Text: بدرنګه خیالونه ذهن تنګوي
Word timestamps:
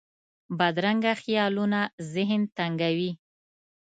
بدرنګه 0.57 1.13
خیالونه 1.21 1.81
ذهن 2.13 2.41
تنګوي 2.57 3.11